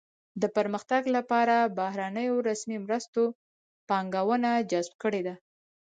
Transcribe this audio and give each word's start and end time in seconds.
د 0.41 0.43
پرمختګ 0.55 1.03
لپاره 1.17 1.55
بهرنیو 1.77 2.35
رسمي 2.49 2.77
مرستو 2.85 3.23
پانګونه 3.89 4.49
جذب 4.71 4.93
کړې 5.03 5.21
ده. 5.27 5.35